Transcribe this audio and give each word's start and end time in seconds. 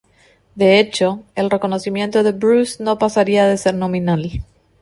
De 0.55 0.79
hecho, 0.79 1.21
el 1.35 1.51
reconocimiento 1.51 2.23
de 2.23 2.31
Bruce 2.31 2.81
no 2.83 2.97
pasaría 2.97 3.45
de 3.47 3.55
ser 3.55 3.75
nominal. 3.75 4.43